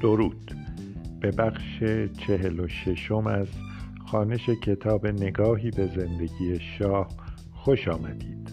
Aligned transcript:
درود. 0.00 0.52
به 1.20 1.30
بخش 1.30 1.84
چهل 2.18 2.60
و 2.60 2.68
ششم 2.68 3.26
از 3.26 3.48
خانش 4.06 4.48
کتاب 4.48 5.06
نگاهی 5.06 5.70
به 5.70 5.86
زندگی 5.86 6.58
شاه 6.58 7.08
خوش 7.52 7.88
آمدید. 7.88 8.52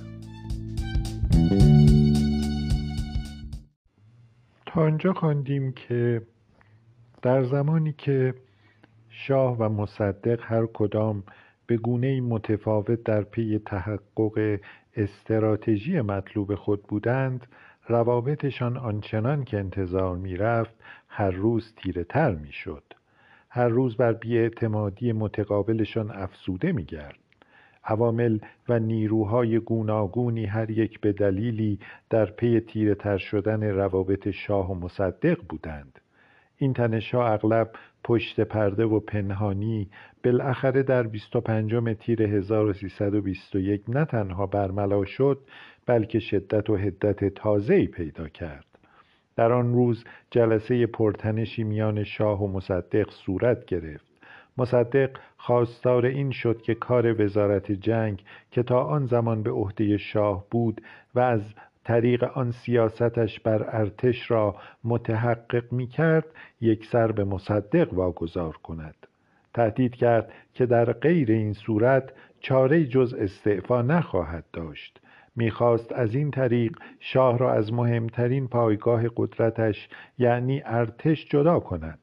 تا 4.66 4.81
آنجا 4.81 5.13
خواندیم 5.13 5.71
که 5.71 6.21
در 7.21 7.43
زمانی 7.43 7.93
که 7.98 8.34
شاه 9.09 9.57
و 9.57 9.70
مصدق 9.70 10.39
هر 10.43 10.66
کدام 10.66 11.23
به 11.68 11.77
گونه 11.77 12.21
متفاوت 12.21 13.04
در 13.04 13.21
پی 13.21 13.59
تحقق 13.66 14.59
استراتژی 14.96 16.02
مطلوب 16.02 16.55
خود 16.55 16.84
بودند 16.84 17.48
روابطشان 17.88 18.77
آنچنان 18.77 19.43
که 19.43 19.59
انتظار 19.59 20.15
می‌رفت 20.18 20.75
هر 21.18 21.32
روز 21.32 21.74
تیره 21.75 22.04
تر 22.04 22.32
می‌شد. 22.36 22.83
هر 23.50 23.68
روز 23.68 23.97
بر 23.97 24.14
بیاعتمادی 24.14 25.11
متقابلشان 25.11 26.11
افسوده 26.11 26.71
میگرد. 26.71 27.19
عوامل 27.83 28.39
و 28.69 28.79
نیروهای 28.79 29.60
گوناگونی 29.60 30.46
هر 30.46 30.71
یک 30.71 31.00
به 31.00 31.11
دلیلی 31.11 31.79
در 32.09 32.25
پی 32.25 32.59
تیره 32.59 32.95
تر 32.95 33.17
شدن 33.17 33.64
روابط 33.64 34.30
شاه 34.30 34.72
و 34.72 34.75
مصدق 34.75 35.41
بودند. 35.50 36.00
این 36.58 36.73
تنشها 36.73 37.27
اغلب 37.27 37.72
پشت 38.03 38.39
پرده 38.39 38.86
و 38.86 39.00
پنهانی 39.00 39.89
بالاخره 40.23 40.83
در 40.83 41.03
25 41.03 41.95
تیر 42.00 42.22
1321 42.22 43.83
نه 43.89 44.05
تنها 44.05 44.45
برملا 44.45 45.05
شد 45.05 45.39
بلکه 45.86 46.19
شدت 46.19 46.69
و 46.69 46.77
حدت 46.77 47.25
تازه‌ای 47.33 47.88
پیدا 47.88 48.27
کرد. 48.27 48.75
در 49.36 49.52
آن 49.53 49.73
روز 49.73 50.03
جلسه 50.31 50.86
پرتنشی 50.86 51.64
میان 51.64 52.03
شاه 52.03 52.44
و 52.44 52.47
مصدق 52.47 53.09
صورت 53.09 53.66
گرفت. 53.66 54.05
مصدق 54.58 55.09
خواستار 55.38 56.05
این 56.05 56.31
شد 56.31 56.61
که 56.61 56.75
کار 56.75 57.22
وزارت 57.22 57.72
جنگ 57.72 58.23
که 58.52 58.64
تا 58.64 58.83
آن 58.83 59.05
زمان 59.05 59.44
به 59.44 59.52
عهده 59.52 59.97
شاه 59.97 60.45
بود 60.52 60.81
و 61.16 61.19
از 61.19 61.42
طریق 61.83 62.23
آن 62.23 62.52
سیاستش 62.52 63.39
بر 63.39 63.66
ارتش 63.67 64.31
را 64.31 64.55
متحقق 64.83 65.72
می 65.72 65.88
کرد 65.88 66.25
یک 66.61 66.86
سر 66.86 67.11
به 67.11 67.23
مصدق 67.23 67.94
واگذار 67.94 68.58
کند. 68.58 68.95
تهدید 69.53 69.95
کرد 69.95 70.31
که 70.53 70.66
در 70.66 70.94
غیر 70.94 71.31
این 71.31 71.53
صورت 71.53 72.14
چاره 72.39 72.86
جز 72.86 73.14
استعفا 73.14 73.81
نخواهد 73.81 74.44
داشت. 74.53 74.99
می‌خواست 75.36 75.94
از 75.94 76.16
این 76.16 76.31
طریق 76.31 76.78
شاه 77.00 77.38
را 77.38 77.53
از 77.53 77.73
مهمترین 77.73 78.47
پایگاه 78.47 79.03
قدرتش 79.16 79.89
یعنی 80.17 80.61
ارتش 80.66 81.25
جدا 81.30 81.59
کند. 81.59 82.00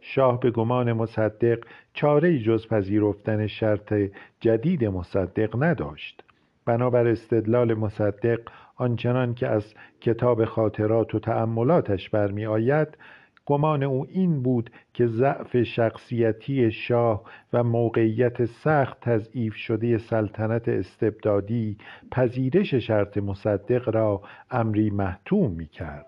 شاه 0.00 0.40
به 0.40 0.50
گمان 0.50 0.92
مصدق 0.92 1.58
چاره 1.92 2.38
جز 2.38 2.66
پذیرفتن 2.68 3.46
شرط 3.46 3.94
جدید 4.40 4.84
مصدق 4.84 5.62
نداشت. 5.62 6.24
بنابر 6.64 7.06
استدلال 7.06 7.74
مصدق 7.74 8.40
آنچنان 8.76 9.34
که 9.34 9.48
از 9.48 9.74
کتاب 10.00 10.44
خاطرات 10.44 11.14
و 11.14 11.18
تأملاتش 11.18 12.10
برمی 12.10 12.46
آید 12.46 12.98
گمان 13.46 13.82
او 13.82 14.06
این 14.10 14.42
بود 14.42 14.70
که 14.94 15.06
ضعف 15.06 15.62
شخصیتی 15.62 16.70
شاه 16.70 17.22
و 17.52 17.62
موقعیت 17.64 18.44
سخت 18.44 19.00
تضعیف 19.00 19.54
شده 19.54 19.98
سلطنت 19.98 20.68
استبدادی 20.68 21.78
پذیرش 22.12 22.74
شرط 22.74 23.18
مصدق 23.18 23.88
را 23.88 24.22
امری 24.50 24.90
محتوم 24.90 25.50
می 25.52 25.66
کرد. 25.66 26.06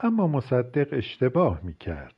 اما 0.00 0.26
مصدق 0.26 0.88
اشتباه 0.92 1.60
می 1.62 1.74
کرد. 1.74 2.14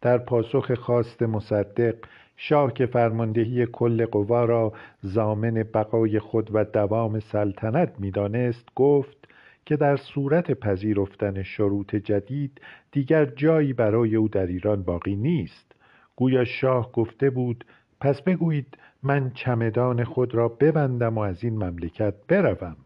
در 0.00 0.18
پاسخ 0.18 0.74
خواست 0.74 1.22
مصدق 1.22 1.94
شاه 2.36 2.72
که 2.72 2.86
فرماندهی 2.86 3.66
کل 3.66 4.06
قوا 4.06 4.44
را 4.44 4.72
زامن 5.00 5.54
بقای 5.74 6.18
خود 6.18 6.50
و 6.52 6.64
دوام 6.64 7.20
سلطنت 7.20 7.92
می‌دانست 7.98 8.68
گفت 8.74 9.23
که 9.66 9.76
در 9.76 9.96
صورت 9.96 10.52
پذیرفتن 10.52 11.42
شروط 11.42 11.96
جدید 11.96 12.60
دیگر 12.92 13.24
جایی 13.24 13.72
برای 13.72 14.16
او 14.16 14.28
در 14.28 14.46
ایران 14.46 14.82
باقی 14.82 15.16
نیست. 15.16 15.72
گویا 16.16 16.44
شاه 16.44 16.92
گفته 16.92 17.30
بود 17.30 17.64
پس 18.00 18.22
بگویید 18.22 18.78
من 19.02 19.30
چمدان 19.30 20.04
خود 20.04 20.34
را 20.34 20.48
ببندم 20.48 21.18
و 21.18 21.20
از 21.20 21.44
این 21.44 21.54
مملکت 21.54 22.14
بروم. 22.28 22.76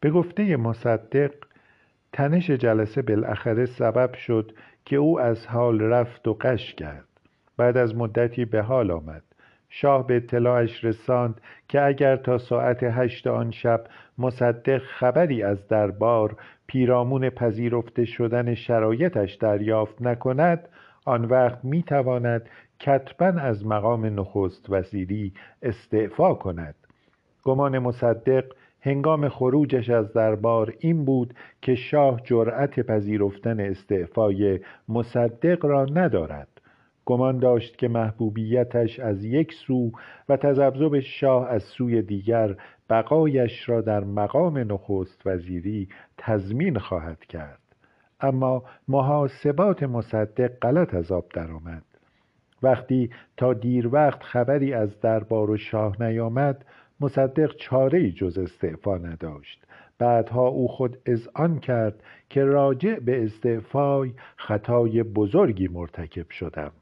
به 0.00 0.10
گفته 0.10 0.56
مصدق 0.56 1.34
تنش 2.12 2.50
جلسه 2.50 3.02
بالاخره 3.02 3.66
سبب 3.66 4.14
شد 4.14 4.52
که 4.84 4.96
او 4.96 5.20
از 5.20 5.46
حال 5.46 5.80
رفت 5.80 6.28
و 6.28 6.34
قش 6.40 6.74
کرد. 6.74 7.08
بعد 7.56 7.76
از 7.76 7.94
مدتی 7.96 8.44
به 8.44 8.62
حال 8.62 8.90
آمد. 8.90 9.22
شاه 9.76 10.06
به 10.06 10.16
اطلاعش 10.16 10.84
رساند 10.84 11.40
که 11.68 11.82
اگر 11.82 12.16
تا 12.16 12.38
ساعت 12.38 12.82
هشت 12.82 13.26
آن 13.26 13.50
شب 13.50 13.84
مصدق 14.18 14.78
خبری 14.78 15.42
از 15.42 15.68
دربار 15.68 16.36
پیرامون 16.66 17.30
پذیرفته 17.30 18.04
شدن 18.04 18.54
شرایطش 18.54 19.34
دریافت 19.34 20.02
نکند 20.02 20.68
آن 21.04 21.24
وقت 21.24 21.64
می 21.64 21.82
تواند 21.82 22.48
کتبا 22.80 23.26
از 23.26 23.66
مقام 23.66 24.20
نخست 24.20 24.66
وزیری 24.68 25.32
استعفا 25.62 26.34
کند. 26.34 26.74
گمان 27.44 27.78
مصدق 27.78 28.44
هنگام 28.80 29.28
خروجش 29.28 29.90
از 29.90 30.12
دربار 30.12 30.74
این 30.78 31.04
بود 31.04 31.34
که 31.62 31.74
شاه 31.74 32.20
جرأت 32.24 32.80
پذیرفتن 32.80 33.60
استعفای 33.60 34.60
مصدق 34.88 35.64
را 35.64 35.84
ندارد. 35.84 36.53
گمان 37.06 37.38
داشت 37.38 37.78
که 37.78 37.88
محبوبیتش 37.88 39.00
از 39.00 39.24
یک 39.24 39.52
سو 39.52 39.90
و 40.28 40.36
تذبذب 40.36 41.00
شاه 41.00 41.48
از 41.48 41.62
سوی 41.62 42.02
دیگر 42.02 42.56
بقایش 42.90 43.68
را 43.68 43.80
در 43.80 44.04
مقام 44.04 44.58
نخست 44.58 45.26
وزیری 45.26 45.88
تضمین 46.18 46.78
خواهد 46.78 47.24
کرد. 47.24 47.58
اما 48.20 48.64
محاسبات 48.88 49.82
مصدق 49.82 50.58
غلط 50.62 50.94
از 50.94 51.12
آب 51.12 51.24
درآمد. 51.34 51.84
وقتی 52.62 53.10
تا 53.36 53.52
دیر 53.52 53.88
وقت 53.88 54.22
خبری 54.22 54.74
از 54.74 55.00
دربار 55.00 55.50
و 55.50 55.56
شاه 55.56 56.02
نیامد 56.02 56.64
مصدق 57.00 57.56
چاره 57.56 58.10
جز 58.10 58.38
استعفا 58.38 58.96
نداشت. 58.96 59.66
بعدها 59.98 60.48
او 60.48 60.68
خود 60.68 60.98
اذعان 61.06 61.58
کرد 61.58 62.02
که 62.28 62.44
راجع 62.44 62.98
به 62.98 63.24
استعفای 63.24 64.12
خطای 64.36 65.02
بزرگی 65.02 65.68
مرتکب 65.68 66.30
شدم. 66.30 66.72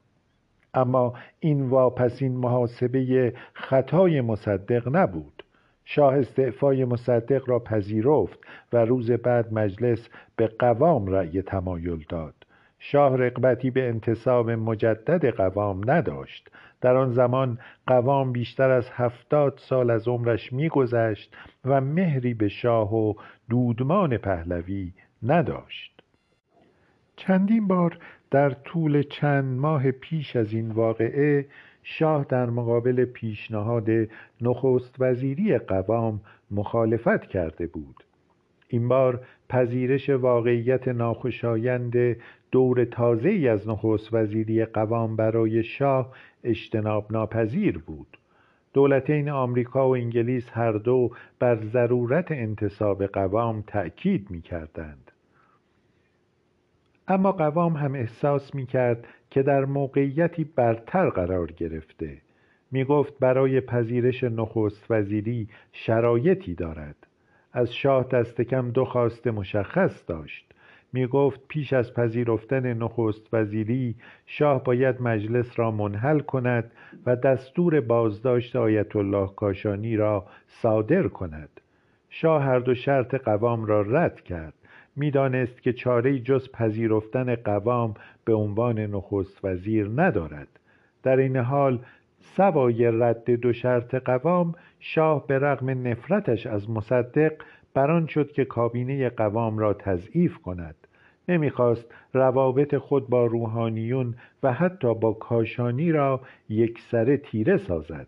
اما 0.73 1.13
این 1.39 1.69
واپسین 1.69 2.37
محاسبه 2.37 3.33
خطای 3.53 4.21
مصدق 4.21 4.95
نبود. 4.95 5.43
شاه 5.85 6.17
استعفای 6.17 6.85
مصدق 6.85 7.49
را 7.49 7.59
پذیرفت 7.59 8.39
و 8.73 8.85
روز 8.85 9.11
بعد 9.11 9.53
مجلس 9.53 10.09
به 10.35 10.47
قوام 10.47 11.07
رأی 11.07 11.41
تمایل 11.41 12.05
داد. 12.09 12.33
شاه 12.79 13.17
رقبتی 13.17 13.69
به 13.71 13.87
انتصاب 13.87 14.49
مجدد 14.49 15.25
قوام 15.25 15.91
نداشت. 15.91 16.49
در 16.81 16.95
آن 16.95 17.11
زمان 17.11 17.59
قوام 17.87 18.31
بیشتر 18.31 18.71
از 18.71 18.89
هفتاد 18.89 19.53
سال 19.57 19.89
از 19.89 20.07
عمرش 20.07 20.53
میگذشت 20.53 21.35
و 21.65 21.81
مهری 21.81 22.33
به 22.33 22.47
شاه 22.47 22.95
و 22.95 23.13
دودمان 23.49 24.17
پهلوی 24.17 24.93
نداشت. 25.23 26.01
چندین 27.15 27.67
بار 27.67 27.97
در 28.33 28.49
طول 28.49 29.03
چند 29.03 29.59
ماه 29.59 29.91
پیش 29.91 30.35
از 30.35 30.53
این 30.53 30.71
واقعه 30.71 31.45
شاه 31.83 32.25
در 32.29 32.49
مقابل 32.49 33.05
پیشنهاد 33.05 33.87
نخست 34.41 34.95
وزیری 34.99 35.57
قوام 35.57 36.21
مخالفت 36.51 37.21
کرده 37.25 37.67
بود 37.67 38.03
این 38.67 38.87
بار 38.87 39.21
پذیرش 39.49 40.09
واقعیت 40.09 40.87
ناخوشایند 40.87 42.17
دور 42.51 42.85
تازه 42.85 43.29
ای 43.29 43.47
از 43.47 43.67
نخست 43.69 44.13
وزیری 44.13 44.65
قوام 44.65 45.15
برای 45.15 45.63
شاه 45.63 46.11
اجتناب 46.43 47.11
ناپذیر 47.11 47.77
بود 47.77 48.17
دولتین 48.73 49.29
آمریکا 49.29 49.89
و 49.89 49.95
انگلیس 49.95 50.49
هر 50.51 50.71
دو 50.71 51.11
بر 51.39 51.55
ضرورت 51.55 52.31
انتصاب 52.31 53.05
قوام 53.05 53.63
تأکید 53.67 54.31
می 54.31 54.41
کردند. 54.41 55.02
اما 57.07 57.31
قوام 57.31 57.73
هم 57.73 57.95
احساس 57.95 58.55
می 58.55 58.65
کرد 58.65 59.07
که 59.29 59.43
در 59.43 59.65
موقعیتی 59.65 60.43
برتر 60.43 61.09
قرار 61.09 61.51
گرفته. 61.51 62.17
می 62.71 62.83
گفت 62.83 63.19
برای 63.19 63.61
پذیرش 63.61 64.23
نخست 64.23 64.85
وزیری 64.89 65.47
شرایطی 65.71 66.55
دارد. 66.55 66.95
از 67.53 67.73
شاه 67.75 68.03
دست 68.03 68.41
کم 68.41 68.71
دو 68.71 68.85
خواست 68.85 69.27
مشخص 69.27 70.03
داشت. 70.07 70.53
می 70.93 71.07
گفت 71.07 71.41
پیش 71.47 71.73
از 71.73 71.93
پذیرفتن 71.93 72.73
نخست 72.73 73.33
وزیری 73.33 73.95
شاه 74.25 74.63
باید 74.63 75.01
مجلس 75.01 75.59
را 75.59 75.71
منحل 75.71 76.19
کند 76.19 76.71
و 77.05 77.15
دستور 77.15 77.81
بازداشت 77.81 78.55
آیت 78.55 78.95
الله 78.95 79.27
کاشانی 79.35 79.95
را 79.95 80.25
صادر 80.47 81.07
کند. 81.07 81.49
شاه 82.09 82.43
هر 82.43 82.59
دو 82.59 82.75
شرط 82.75 83.15
قوام 83.15 83.65
را 83.65 83.81
رد 83.81 84.21
کرد. 84.21 84.53
می‌دانست 84.95 85.61
که 85.61 85.73
چاره 85.73 86.19
جز 86.19 86.51
پذیرفتن 86.51 87.35
قوام 87.35 87.93
به 88.25 88.33
عنوان 88.33 88.79
نخست 88.79 89.45
وزیر 89.45 89.91
ندارد. 89.95 90.47
در 91.03 91.17
این 91.17 91.37
حال 91.37 91.79
سوای 92.19 92.85
رد 92.85 93.31
دو 93.31 93.53
شرط 93.53 93.95
قوام 93.95 94.55
شاه 94.79 95.27
به 95.27 95.39
رغم 95.39 95.87
نفرتش 95.87 96.47
از 96.47 96.69
مصدق 96.69 97.33
بران 97.73 98.07
شد 98.07 98.31
که 98.31 98.45
کابینه 98.45 99.09
قوام 99.09 99.57
را 99.57 99.73
تضعیف 99.73 100.37
کند. 100.37 100.75
نمی‌خواست 101.29 101.93
روابط 102.13 102.75
خود 102.75 103.09
با 103.09 103.25
روحانیون 103.25 104.15
و 104.43 104.53
حتی 104.53 104.93
با 104.93 105.13
کاشانی 105.13 105.91
را 105.91 106.21
یکسره 106.49 107.17
تیره 107.17 107.57
سازد. 107.57 108.07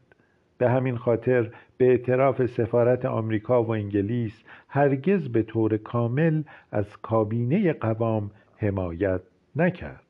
به 0.58 0.70
همین 0.70 0.98
خاطر 0.98 1.52
به 1.78 1.86
اعتراف 1.86 2.46
سفارت 2.46 3.06
آمریکا 3.06 3.64
و 3.64 3.72
انگلیس 3.72 4.44
هرگز 4.68 5.30
به 5.30 5.44
طور 5.44 5.78
کامل 5.78 6.44
از 6.72 6.98
کابینه 6.98 7.74
قوام 7.74 8.32
حمایت 8.58 9.22
نکرد. 9.56 10.02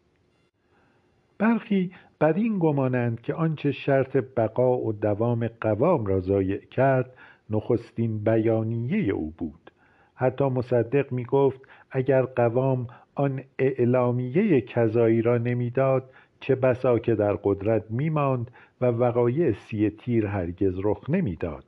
برخی 1.37 1.91
بر 2.19 2.33
این 2.33 2.59
گمانند 2.59 3.21
که 3.21 3.33
آنچه 3.33 3.71
شرط 3.71 4.17
بقا 4.37 4.77
و 4.77 4.93
دوام 4.93 5.47
قوام 5.61 6.05
را 6.05 6.19
ضایع 6.19 6.57
کرد 6.57 7.13
نخستین 7.49 8.23
بیانیه 8.23 9.13
او 9.13 9.33
بود. 9.37 9.71
حتی 10.15 10.45
مصدق 10.45 11.11
می 11.11 11.23
گفت 11.25 11.61
اگر 11.91 12.21
قوام 12.21 12.87
آن 13.15 13.43
اعلامیه 13.59 14.61
کذایی 14.61 15.21
را 15.21 15.37
نمی‌داد 15.37 16.09
چه 16.45 16.55
بسا 16.55 16.99
که 16.99 17.15
در 17.15 17.33
قدرت 17.43 17.83
میماند 17.89 18.51
و 18.81 18.85
وقایع 18.85 19.51
سی 19.51 19.89
تیر 19.89 20.27
هرگز 20.27 20.79
رخ 20.83 21.09
نمی‌داد. 21.09 21.63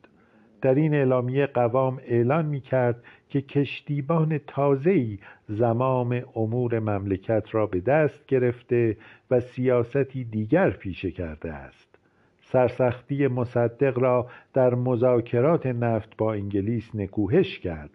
در 0.62 0.76
این 0.76 0.94
اعلامیه 0.94 1.46
قوام 1.46 2.00
اعلان 2.08 2.46
می 2.46 2.62
کرد 2.62 3.04
که 3.30 3.42
کشتیبان 3.42 4.38
تازه‌ای 4.48 5.18
زمام 5.48 6.22
امور 6.36 6.80
مملکت 6.80 7.44
را 7.52 7.66
به 7.66 7.80
دست 7.80 8.26
گرفته 8.26 8.98
و 9.32 9.40
سیاستی 9.40 10.24
دیگر 10.24 10.70
پیشه 10.70 11.12
کرده 11.12 11.54
است. 11.54 12.00
سرسختی 12.42 13.28
مصدق 13.28 14.00
را 14.00 14.28
در 14.54 14.76
مذاکرات 14.76 15.66
نفت 15.66 16.18
با 16.18 16.34
انگلیس 16.34 16.96
نکوهش 16.96 17.60
کرد. 17.60 17.90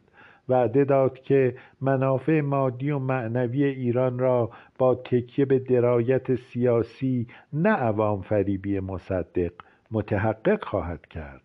وعده 0.49 0.85
داد 0.85 1.19
که 1.19 1.55
منافع 1.81 2.41
مادی 2.41 2.91
و 2.91 2.99
معنوی 2.99 3.65
ایران 3.65 4.19
را 4.19 4.51
با 4.79 4.95
تکیه 4.95 5.45
به 5.45 5.59
درایت 5.59 6.35
سیاسی 6.35 7.27
نه 7.53 7.71
عوام 7.71 8.23
فریبی 8.23 8.81
مصدق 8.81 9.53
متحقق 9.91 10.65
خواهد 10.65 11.07
کرد. 11.07 11.43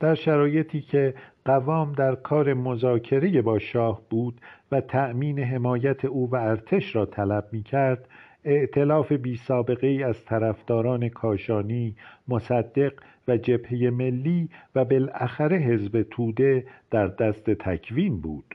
در 0.00 0.14
شرایطی 0.14 0.80
که 0.80 1.14
قوام 1.44 1.92
در 1.92 2.14
کار 2.14 2.54
مذاکره 2.54 3.42
با 3.42 3.58
شاه 3.58 4.02
بود 4.10 4.40
و 4.72 4.80
تأمین 4.80 5.38
حمایت 5.38 6.04
او 6.04 6.30
و 6.30 6.36
ارتش 6.36 6.96
را 6.96 7.06
طلب 7.06 7.48
می 7.52 7.62
کرد 7.62 8.08
ائتلاف 8.44 9.12
بی 9.12 9.36
سابقه 9.36 9.86
ای 9.86 10.02
از 10.02 10.24
طرفداران 10.24 11.08
کاشانی 11.08 11.96
مصدق 12.28 12.92
و 13.28 13.36
جبهه 13.36 13.90
ملی 13.90 14.48
و 14.74 14.84
بالاخره 14.84 15.56
حزب 15.56 16.02
توده 16.02 16.64
در 16.90 17.06
دست 17.06 17.50
تکوین 17.50 18.20
بود. 18.20 18.54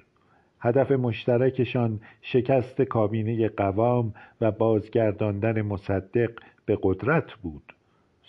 هدف 0.59 0.91
مشترکشان 0.91 1.99
شکست 2.21 2.81
کابینه 2.81 3.49
قوام 3.49 4.13
و 4.41 4.51
بازگرداندن 4.51 5.61
مصدق 5.61 6.31
به 6.65 6.77
قدرت 6.81 7.33
بود. 7.33 7.73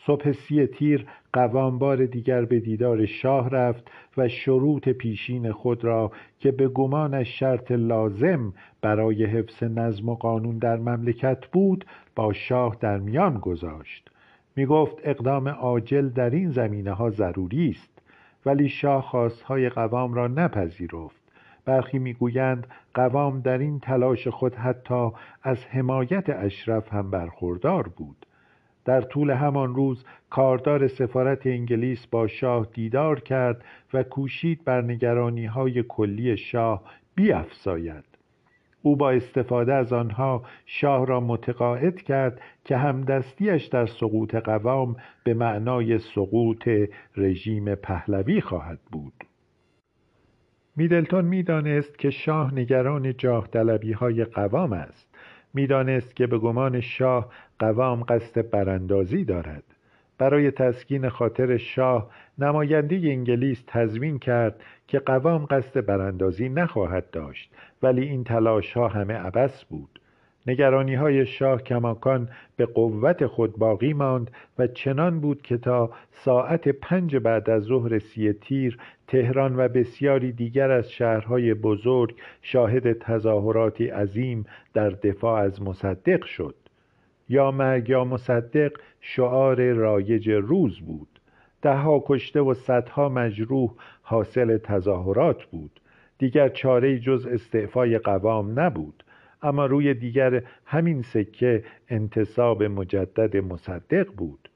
صبح 0.07 0.33
سی 0.33 0.67
تیر 0.67 1.07
قوام 1.33 1.79
بار 1.79 2.07
دیگر 2.07 2.45
به 2.45 2.61
دیدار 2.61 3.07
شاه 3.07 3.51
رفت 3.51 3.91
و 4.17 4.29
شروط 4.29 4.89
پیشین 4.89 5.53
خود 5.53 5.85
را 5.85 6.13
که 6.39 6.53
به 6.53 6.69
گمانش 6.69 7.39
شرط 7.39 7.73
لازم 7.73 8.53
برای 8.83 9.25
حفظ 9.25 9.63
نظم 9.63 10.09
و 10.09 10.15
قانون 10.15 10.59
در 10.59 10.77
مملکت 10.77 11.47
بود 11.47 11.85
با 12.17 12.33
شاه 12.33 12.77
در 12.81 12.99
میان 12.99 13.39
گذاشت. 13.39 14.11
می 14.57 14.67
گفت 14.67 14.97
اقدام 15.05 15.49
عاجل 15.49 16.09
در 16.09 16.31
این 16.31 16.51
زمینه 16.51 16.93
ها 16.93 17.11
ضروری 17.11 17.71
است 17.71 17.99
ولی 18.47 18.69
شاه 18.69 19.03
خواستهای 19.03 19.69
قوام 19.69 20.15
را 20.15 20.29
نپذیرفت. 20.29 21.27
برخی 21.65 21.99
می‌گویند 21.99 22.67
قوام 22.95 23.41
در 23.41 23.59
این 23.59 23.81
تلاش 23.81 24.29
خود 24.29 24.55
حتی 24.55 25.11
از 25.43 25.67
حمایت 25.67 26.31
اشرف 26.31 26.93
هم 26.93 27.11
برخوردار 27.11 27.89
بود. 27.89 28.27
در 28.85 29.01
طول 29.01 29.31
همان 29.31 29.75
روز 29.75 30.05
کاردار 30.31 30.89
سفارت 30.89 31.47
انگلیس 31.47 32.07
با 32.07 32.27
شاه 32.27 32.69
دیدار 32.73 33.21
کرد 33.21 33.65
و 33.95 34.03
کوشید 34.03 34.65
بر 34.65 34.83
نگرانی 34.83 35.47
های 35.47 35.83
کلی 35.83 36.37
شاه 36.37 36.83
بیافزاید. 37.15 38.05
او 38.87 38.97
با 38.97 39.11
استفاده 39.11 39.75
از 39.75 39.93
آنها 39.93 40.43
شاه 40.67 41.07
را 41.07 41.21
متقاعد 41.21 42.03
کرد 42.03 42.41
که 42.65 42.77
همدستیش 42.77 43.65
در 43.65 43.87
سقوط 43.87 44.35
قوام 44.35 44.97
به 45.25 45.35
معنای 45.35 45.99
سقوط 45.99 46.69
رژیم 47.17 47.75
پهلوی 47.75 48.41
خواهد 48.41 48.79
بود. 48.93 49.13
میدلتون 50.77 51.25
می‌دانست 51.25 51.99
که 51.99 52.11
شاه 52.11 52.55
نگران 52.55 53.17
جاه 53.17 53.49
های 53.99 54.25
قوام 54.25 54.73
است. 54.73 55.15
می‌دانست 55.55 56.17
که 56.17 56.27
به 56.27 56.39
گمان 56.39 56.81
شاه 56.81 57.33
قوام 57.59 58.03
قصد 58.03 58.51
براندازی 58.51 59.25
دارد. 59.25 59.76
برای 60.19 60.51
تسکین 60.51 61.09
خاطر 61.09 61.57
شاه 61.57 62.11
نماینده 62.39 62.97
انگلیس 62.97 63.65
تضمین 63.67 64.19
کرد 64.19 64.61
که 64.89 64.99
قوام 64.99 65.45
قصد 65.45 65.87
براندازی 65.87 66.49
نخواهد 66.49 67.11
داشت 67.11 67.55
ولی 67.83 68.03
این 68.03 68.25
تلاش 68.25 68.73
ها 68.73 68.89
همه 68.89 69.15
عبس 69.15 69.65
بود. 69.65 70.01
نگرانی 70.47 70.95
های 70.95 71.27
شاه 71.27 71.63
کماکان 71.63 72.29
به 72.57 72.67
قوت 72.67 73.27
خود 73.27 73.57
باقی 73.57 73.93
ماند 73.93 74.31
و 74.59 74.67
چنان 74.67 75.21
بود 75.21 75.43
که 75.43 75.57
تا 75.57 75.91
ساعت 76.11 76.69
پنج 76.69 77.17
بعد 77.17 77.51
از 77.51 77.63
ظهر 77.63 77.99
سی 77.99 78.33
تیر 78.33 78.79
تهران 79.07 79.57
و 79.57 79.69
بسیاری 79.69 80.33
دیگر 80.33 80.71
از 80.71 80.91
شهرهای 80.91 81.55
بزرگ 81.55 82.15
شاهد 82.43 82.93
تظاهراتی 82.93 83.89
عظیم 83.89 84.47
در 84.75 84.91
دفاع 84.91 85.41
از 85.41 85.63
مصدق 85.63 86.25
شد. 86.25 86.55
یا 87.29 87.51
مرگ 87.51 87.89
یا 87.89 88.05
مصدق 88.05 88.73
شعار 89.09 89.73
رایج 89.73 90.31
روز 90.31 90.81
بود. 90.81 91.21
دهها 91.63 92.05
کشته 92.07 92.41
و 92.41 92.55
صدها 92.55 93.09
مجروح 93.09 93.75
حاصل 94.03 94.59
تظاهرات 94.59 95.45
بود. 95.45 95.81
دیگر 96.19 96.49
چاره 96.49 96.99
جز 96.99 97.27
استعفای 97.27 97.99
قوام 97.99 98.61
نبود. 98.61 99.05
اما 99.43 99.67
روی 99.67 99.95
دیگر 99.95 100.43
همین 100.65 101.03
سکه 101.03 101.65
انتصاب 101.89 102.63
مجدد 102.63 103.37
مصدق 103.37 104.13
بود. 104.17 104.49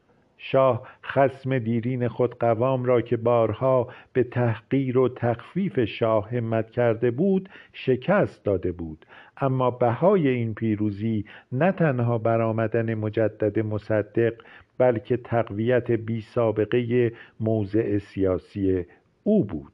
شاه 0.43 0.89
خسم 1.05 1.59
دیرین 1.59 2.09
خود 2.09 2.39
قوام 2.39 2.85
را 2.85 3.01
که 3.01 3.17
بارها 3.17 3.89
به 4.13 4.25
تحقیر 4.25 4.99
و 4.99 5.09
تخفیف 5.09 5.85
شاه 5.85 6.31
همت 6.31 6.71
کرده 6.71 7.11
بود 7.11 7.49
شکست 7.73 8.45
داده 8.45 8.73
بود. 8.73 9.07
اما 9.37 9.71
بهای 9.71 10.29
این 10.29 10.55
پیروزی 10.55 11.25
نه 11.53 11.73
تنها 11.73 12.19
برآمدن 12.19 12.95
مجدد 12.95 13.59
مصدق 13.59 14.35
بلکه 14.79 15.17
تقویت 15.17 15.91
بی 15.91 16.21
سابقه 16.21 17.13
موضع 17.41 17.99
سیاسی 17.99 18.85
او 19.23 19.45
بود. 19.45 19.73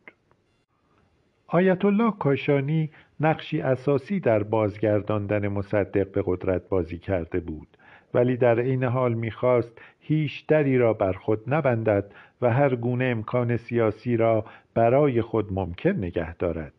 آیت 1.47 1.85
الله 1.85 2.13
کاشانی 2.19 2.91
نقشی 3.21 3.61
اساسی 3.61 4.21
در 4.21 4.43
بازگرداندن 4.43 5.49
مصدق 5.49 6.13
به 6.13 6.23
قدرت 6.27 6.69
بازی 6.69 6.99
کرده 6.99 7.41
بود. 7.41 7.69
ولی 8.17 8.37
در 8.37 8.61
عین 8.61 8.85
حال 8.85 9.15
می‌خواست 9.15 9.81
هیچ 10.01 10.47
دری 10.47 10.79
را 10.79 10.93
بر 10.93 11.13
خود 11.13 11.55
نبندد 11.55 12.13
و 12.43 12.53
هر 12.53 12.75
گونه 12.75 13.05
امکان 13.05 13.57
سیاسی 13.57 14.17
را 14.17 14.45
برای 14.75 15.23
خود 15.23 15.53
ممکن 15.53 15.91
نگه 15.91 16.37
دارد. 16.37 16.73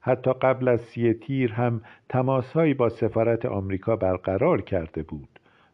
حتی 0.00 0.32
قبل 0.32 0.68
از 0.68 0.80
سی 0.80 1.14
تیر 1.14 1.52
هم 1.52 1.80
تماسهایی 2.08 2.74
با 2.74 2.88
سفارت 2.88 3.46
آمریکا 3.46 3.96
برقرار 3.96 4.60
کرده 4.60 5.02
بود. 5.02 5.28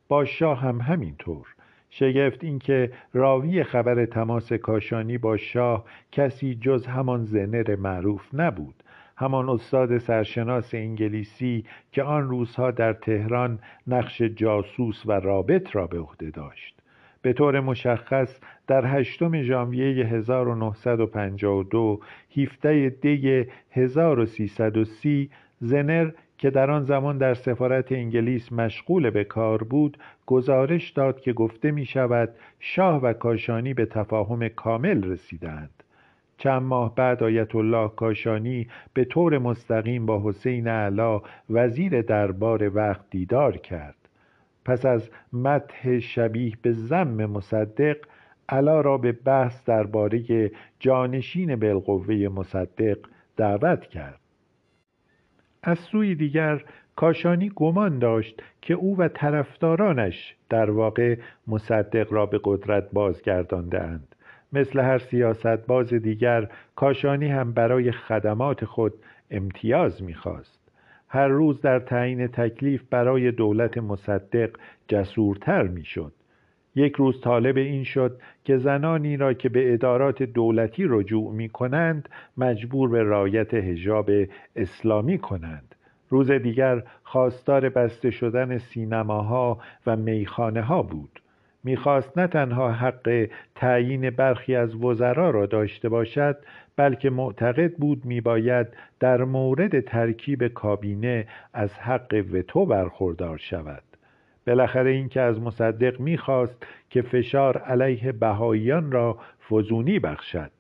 با 0.09 0.25
شاه 0.25 0.61
هم 0.61 0.81
همینطور. 0.81 1.47
شگفت 1.91 2.45
اینکه 2.45 2.93
راوی 3.15 3.65
خبر 3.65 4.05
تماس 4.05 4.53
کاشانی 4.53 5.19
با 5.19 5.37
شاه 5.37 5.85
کسی 6.13 6.55
جز 6.55 6.87
همان 6.87 7.25
زنر 7.25 7.77
معروف 7.77 8.29
نبود. 8.33 8.83
همان 9.23 9.49
استاد 9.49 9.99
سرشناس 9.99 10.75
انگلیسی 10.75 11.65
که 11.93 12.03
آن 12.03 12.29
روزها 12.29 12.71
در 12.71 12.93
تهران 12.93 13.59
نقش 13.87 14.23
جاسوس 14.23 15.03
و 15.07 15.13
رابط 15.13 15.77
را 15.77 15.87
به 15.87 15.99
عهده 15.99 16.31
داشت. 16.31 16.83
به 17.23 17.33
طور 17.33 17.61
مشخص 17.61 18.41
در 18.67 18.99
هشتم 18.99 19.43
ژانویه 19.43 20.07
1952 20.07 22.01
17 22.37 22.91
دی 22.91 23.47
1330 23.71 25.31
زنر 25.61 26.11
که 26.39 26.51
در 26.51 26.71
آن 26.71 26.85
زمان 26.85 27.19
در 27.19 27.35
سفارت 27.35 27.93
انگلیس 27.93 28.53
مشغول 28.53 29.11
به 29.11 29.25
کار 29.25 29.63
بود 29.63 29.99
گزارش 30.27 30.91
داد 30.91 31.21
که 31.21 31.33
گفته 31.33 31.71
می 31.71 31.87
شود 31.87 32.35
شاه 32.61 33.03
و 33.03 33.13
کاشانی 33.13 33.75
به 33.75 33.87
تفاهم 33.87 34.49
کامل 34.49 35.05
رسیدند 35.05 35.82
چند 36.43 36.63
ماه 36.63 36.95
بعد 36.95 37.23
آیت 37.23 37.55
الله 37.55 37.89
کاشانی 37.89 38.69
به 38.95 39.05
طور 39.05 39.39
مستقیم 39.39 40.07
با 40.07 40.23
حسین 40.25 40.69
علا 40.69 41.23
وزیر 41.51 42.03
دربار 42.03 42.77
وقت 42.77 43.11
دیدار 43.11 43.57
کرد. 43.57 43.97
پس 44.65 44.87
از 44.87 45.11
متح 45.33 45.99
شبیه 45.99 46.53
به 46.63 46.73
زم 46.73 47.27
مصدق 47.27 47.97
علا 48.49 48.81
را 48.81 48.99
به 48.99 49.13
بحث 49.13 49.65
درباره 49.65 50.51
جانشین 50.79 51.57
بالقوه 51.57 52.15
مصدق 52.15 52.99
دعوت 53.37 53.87
کرد. 53.87 54.21
از 55.63 55.79
سوی 55.79 56.15
دیگر 56.15 56.65
کاشانی 56.97 57.53
گمان 57.55 57.99
داشت 57.99 58.43
که 58.63 58.75
او 58.75 58.97
و 58.99 59.09
طرفدارانش 59.09 60.37
در 60.49 60.71
واقع 60.71 61.19
مصدق 61.47 62.13
را 62.13 62.27
به 62.27 62.41
قدرت 62.45 62.91
بازگردانده 62.93 63.83
اند 63.83 64.12
مثل 64.53 64.81
هر 64.81 64.99
سیاست 64.99 65.67
باز 65.67 65.95
دیگر 65.95 66.49
کاشانی 66.77 67.29
هم 67.29 67.53
برای 67.53 67.93
خدمات 67.93 68.65
خود 68.65 68.95
امتیاز 69.31 70.03
می‌خواست. 70.03 70.63
هر 71.09 71.29
روز 71.29 71.61
در 71.61 71.79
تعیین 71.79 72.27
تکلیف 72.27 72.83
برای 72.91 73.31
دولت 73.31 73.79
مصدق 73.79 74.51
جسورتر 74.89 75.63
می‌شد. 75.63 76.13
یک 76.75 76.93
روز 76.93 77.21
طالب 77.21 77.57
این 77.57 77.85
شد 77.85 78.21
که 78.45 78.57
زنانی 78.57 79.17
را 79.17 79.33
که 79.35 79.49
به 79.49 79.73
ادارات 79.75 80.23
دولتی 80.23 80.85
رجوع 80.89 81.33
می 81.33 81.49
کنند 81.49 82.09
مجبور 82.37 82.89
به 82.89 83.03
رایت 83.03 83.55
هجاب 83.55 84.11
اسلامی 84.57 85.19
کنند. 85.19 85.75
روز 86.11 86.31
دیگر 86.31 86.83
خواستار 87.03 87.69
بسته 87.69 88.11
شدن 88.11 88.59
سینماها 88.59 89.59
و 89.87 89.97
میخانه 89.97 90.63
ها 90.63 90.83
بود. 90.83 91.22
می‌خواست 91.65 92.19
نه 92.19 92.27
تنها 92.27 92.73
حق 92.73 93.29
تعیین 93.55 94.11
برخی 94.11 94.57
از 94.57 94.75
وزرا 94.75 95.31
را 95.31 95.47
داشته 95.47 95.89
باشد 95.89 96.37
بلکه 96.77 97.11
معتقد 97.11 97.75
بود 97.75 98.05
میباید 98.05 98.67
در 99.01 99.25
مورد 99.25 99.81
ترکیب 99.81 100.49
کابینه 100.49 101.27
از 101.53 101.75
حق 101.79 102.25
وتو 102.33 102.67
برخوردار 102.67 103.39
شود. 103.39 103.83
بالاخره 104.47 104.91
اینکه 104.91 105.21
از 105.21 105.41
مصدق 105.41 106.01
می‌خواست 106.01 106.67
که 106.91 107.03
فشار 107.03 107.59
علیه 107.59 108.13
بهاییان 108.13 108.93
را 108.93 109.19
فزونی 109.51 109.99
بخشد. 109.99 110.51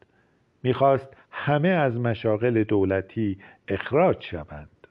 می‌خواست 0.62 1.16
همه 1.30 1.68
از 1.68 2.00
مشاغل 2.00 2.64
دولتی 2.64 3.38
اخراج 3.68 4.24
شوند. 4.24 4.81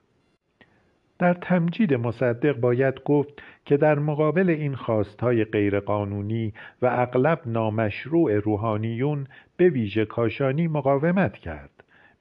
در 1.21 1.33
تمجید 1.33 1.93
مصدق 1.93 2.57
باید 2.59 3.03
گفت 3.03 3.41
که 3.65 3.77
در 3.77 3.99
مقابل 3.99 4.49
این 4.49 4.75
خواستهای 4.75 5.43
غیرقانونی 5.43 6.53
و 6.81 6.89
اغلب 6.91 7.41
نامشروع 7.45 8.39
روحانیون 8.39 9.27
به 9.57 9.69
ویژه 9.69 10.05
کاشانی 10.05 10.67
مقاومت 10.67 11.33
کرد. 11.33 11.69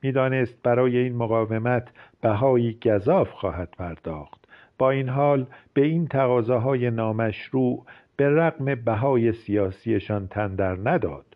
می‌دانست 0.02 0.62
برای 0.62 0.96
این 0.96 1.16
مقاومت 1.16 1.88
بهایی 2.20 2.78
گذاف 2.84 3.30
خواهد 3.30 3.68
پرداخت. 3.78 4.40
با 4.78 4.90
این 4.90 5.08
حال 5.08 5.46
به 5.74 5.84
این 5.84 6.06
تقاضاهای 6.06 6.90
نامشروع 6.90 7.84
به 8.16 8.28
رغم 8.28 8.74
بهای 8.74 9.32
سیاسیشان 9.32 10.28
تندر 10.28 10.76
نداد. 10.84 11.26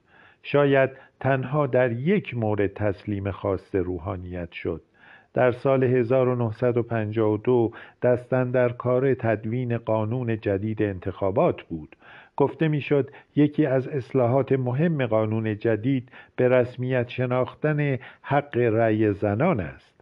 شاید 0.43 0.91
تنها 1.21 1.67
در 1.67 1.93
یک 1.93 2.37
مورد 2.37 2.75
تسلیم 2.75 3.31
خواست 3.31 3.75
روحانیت 3.75 4.53
شد. 4.53 4.83
در 5.35 5.53
سال 5.53 5.85
1952 5.85 7.71
دستن 8.03 8.51
در 8.51 8.69
کار 8.69 9.15
تدوین 9.15 9.79
قانون 9.79 10.41
جدید 10.41 10.83
انتخابات 10.83 11.63
بود. 11.63 11.97
گفته 12.37 12.69
می‌شد 12.69 13.11
یکی 13.37 13.67
از 13.67 13.89
اصلاحات 13.89 14.53
مهم 14.53 15.07
قانون 15.07 15.59
جدید 15.59 16.09
به 16.37 16.49
رسمیت 16.49 17.09
شناختن 17.09 17.99
حق 18.23 18.57
رأی 18.57 19.13
زنان 19.13 19.61
است. 19.61 19.95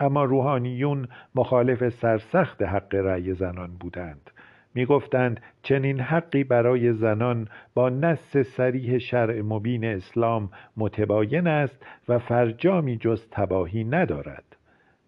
اما 0.00 0.24
روحانیون 0.24 1.08
مخالف 1.34 1.88
سرسخت 1.88 2.62
حق 2.62 2.94
رأی 2.94 3.34
زنان 3.34 3.70
بودند. 3.80 4.30
می‌گفتند 4.74 5.40
چنین 5.62 6.00
حقی 6.00 6.44
برای 6.44 6.92
زنان 6.92 7.48
با 7.74 7.88
نص 7.88 8.36
سریح 8.36 8.98
شرع 8.98 9.42
مبین 9.42 9.84
اسلام 9.84 10.50
متباین 10.76 11.46
است 11.46 11.86
و 12.08 12.18
فرجامی 12.18 12.96
جز 12.96 13.28
تباهی 13.30 13.84
ندارد. 13.84 14.45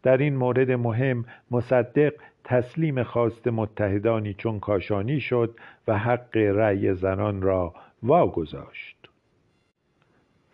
در 0.09 0.17
این 0.17 0.37
مورد 0.37 0.71
مهم 0.71 1.25
مصدق 1.51 2.13
تسلیم 2.45 3.03
خواست 3.03 3.49
متحدانی 3.49 4.35
چون 4.35 4.61
کاشانی 4.61 5.21
شد 5.21 5.57
و 5.89 5.99
حق 5.99 6.37
رأی 6.37 6.95
زنان 6.95 7.43
را 7.43 7.75
واگذاشت. 8.03 9.09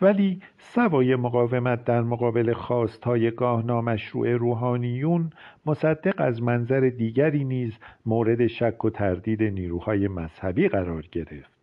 ولی 0.01 0.41
سوای 0.59 1.17
مقاومت 1.17 1.85
در 1.85 2.03
مقابل 2.03 2.53
خواستهای 2.53 3.31
گاه 3.31 3.67
نامشروع 3.67 4.37
روحانیون 4.37 5.31
مصدق 5.67 6.15
از 6.17 6.43
منظر 6.43 6.81
دیگری 6.81 7.45
نیز 7.45 7.79
مورد 8.07 8.47
شک 8.47 8.85
و 8.85 8.91
تردید 8.91 9.43
نیروهای 9.43 10.09
مذهبی 10.09 10.69
قرار 10.69 11.05
گرفت. 11.13 11.54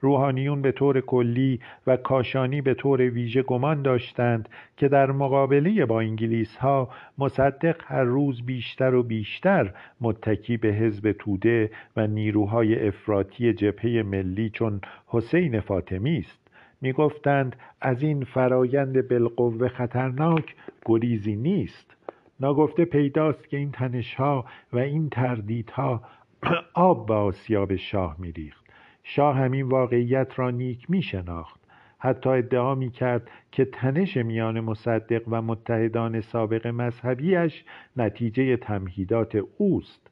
روحانیون 0.00 0.62
به 0.62 0.72
طور 0.72 1.00
کلی 1.00 1.60
و 1.86 1.96
کاشانی 1.96 2.60
به 2.60 2.74
طور 2.74 3.00
ویژه 3.00 3.42
گمان 3.42 3.82
داشتند 3.82 4.48
که 4.76 4.88
در 4.88 5.10
مقابله 5.12 5.86
با 5.86 6.00
انگلیس 6.00 6.56
ها 6.56 6.88
مصدق 7.18 7.76
هر 7.84 8.04
روز 8.04 8.42
بیشتر 8.42 8.94
و 8.94 9.02
بیشتر 9.02 9.74
متکی 10.00 10.56
به 10.56 10.68
حزب 10.68 11.12
توده 11.12 11.70
و 11.96 12.06
نیروهای 12.06 12.88
افراطی 12.88 13.52
جبهه 13.52 14.02
ملی 14.02 14.50
چون 14.50 14.80
حسین 15.06 15.60
فاطمی 15.60 16.18
است. 16.18 16.40
می‌گفتند 16.80 17.56
از 17.80 18.02
این 18.02 18.24
فرایند 18.24 19.08
بالقوه 19.08 19.68
خطرناک 19.68 20.54
گریزی 20.84 21.36
نیست. 21.36 21.96
ناگفته 22.40 22.84
پیداست 22.84 23.48
که 23.48 23.56
این 23.56 23.70
تنشها 23.70 24.44
و 24.72 24.78
این 24.78 25.08
تردیدها 25.08 26.02
آب 26.74 27.06
به 27.06 27.14
آسیاب 27.14 27.76
شاه 27.76 28.16
میریخت. 28.18 28.59
شاه 29.02 29.36
همین 29.36 29.68
واقعیت 29.68 30.38
را 30.38 30.50
نیک 30.50 30.90
می 30.90 31.02
شناخت 31.02 31.60
حتی 31.98 32.30
ادعا 32.30 32.74
می 32.74 32.90
کرد 32.90 33.30
که 33.52 33.64
تنش 33.64 34.16
میان 34.16 34.60
مصدق 34.60 35.22
و 35.28 35.42
متحدان 35.42 36.20
سابق 36.20 36.66
مذهبیش 36.66 37.64
نتیجه 37.96 38.56
تمهیدات 38.56 39.38
اوست. 39.58 40.10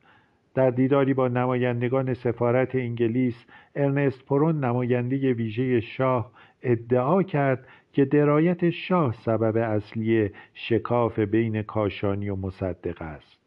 در 0.55 0.71
دیداری 0.71 1.15
با 1.15 1.29
نمایندگان 1.29 2.15
سفارت 2.15 2.75
انگلیس 2.75 3.47
ارنست 3.77 4.25
پرون 4.27 4.65
نماینده 4.65 5.33
ویژه 5.33 5.81
شاه 5.81 6.31
ادعا 6.63 7.23
کرد 7.23 7.67
که 7.93 8.05
درایت 8.05 8.71
شاه 8.71 9.13
سبب 9.13 9.57
اصلی 9.57 10.31
شکاف 10.55 11.19
بین 11.19 11.63
کاشانی 11.63 12.29
و 12.29 12.37
مصدق 12.37 13.03
است. 13.03 13.38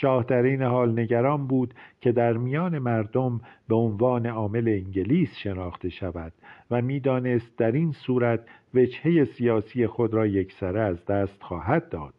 شاه 0.00 0.24
در 0.24 0.42
این 0.42 0.62
حال 0.62 1.00
نگران 1.00 1.46
بود 1.46 1.74
که 2.00 2.12
در 2.12 2.32
میان 2.32 2.78
مردم 2.78 3.40
به 3.68 3.74
عنوان 3.74 4.26
عامل 4.26 4.68
انگلیس 4.68 5.36
شناخته 5.36 5.88
شود 5.88 6.32
و 6.70 6.82
می‌دانست 6.82 7.58
در 7.58 7.72
این 7.72 7.92
صورت 7.92 8.40
وجهه 8.74 9.24
سیاسی 9.24 9.86
خود 9.86 10.14
را 10.14 10.26
یکسره 10.26 10.80
از 10.80 11.04
دست 11.04 11.42
خواهد 11.42 11.88
داد. 11.88 12.14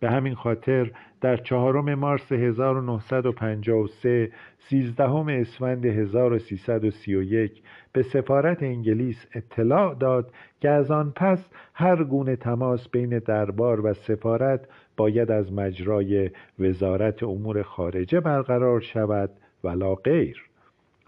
به 0.00 0.10
همین 0.10 0.34
خاطر 0.34 0.90
در 1.20 1.36
چهارم 1.36 1.94
مارس 1.94 2.32
1953 2.32 4.30
سیزدهم 4.58 5.28
اسفند 5.28 5.86
1331 5.86 7.62
به 7.92 8.02
سفارت 8.02 8.62
انگلیس 8.62 9.26
اطلاع 9.34 9.94
داد 9.94 10.32
که 10.60 10.70
از 10.70 10.90
آن 10.90 11.12
پس 11.16 11.50
هر 11.74 12.04
گونه 12.04 12.36
تماس 12.36 12.88
بین 12.88 13.18
دربار 13.18 13.86
و 13.86 13.94
سفارت 13.94 14.68
باید 14.98 15.30
از 15.30 15.52
مجرای 15.52 16.30
وزارت 16.58 17.22
امور 17.22 17.62
خارجه 17.62 18.20
برقرار 18.20 18.80
شود 18.80 19.30
ولا 19.64 19.94
غیر. 19.94 20.44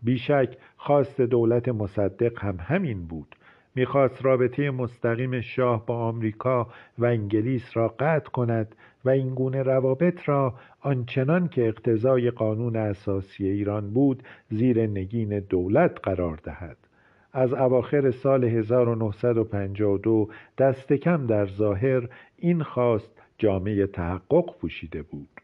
بیشک 0.03 0.57
خواست 0.77 1.21
دولت 1.21 1.69
مصدق 1.69 2.45
هم 2.45 2.57
همین 2.61 3.07
بود. 3.07 3.37
می‌خواست 3.75 4.25
رابطه 4.25 4.71
مستقیم 4.71 5.41
شاه 5.41 5.87
با 5.87 5.97
آمریکا 5.97 6.67
و 6.99 7.05
انگلیس 7.05 7.77
را 7.77 7.95
قطع 7.99 8.31
کند 8.31 8.75
و 9.05 9.11
این 9.11 9.35
گونه 9.35 9.63
روابط 9.63 10.29
را 10.29 10.55
آنچنان 10.81 11.49
که 11.49 11.69
اقتضای 11.69 12.31
قانون 12.31 12.77
اساسی 12.77 13.49
ایران 13.49 13.91
بود 13.91 14.23
زیر 14.49 14.87
نگین 14.87 15.39
دولت 15.39 15.99
قرار 16.03 16.39
دهد. 16.45 16.77
از 17.33 17.53
اواخر 17.53 18.11
سال 18.11 18.45
1952 18.45 20.29
دست 20.59 20.93
کم 20.93 21.27
در 21.27 21.47
ظاهر 21.47 22.09
این 22.37 22.63
خواست 22.63 23.20
جامعه 23.41 23.87
تحقق 23.87 24.59
پوشیده 24.59 25.03
بود. 25.03 25.40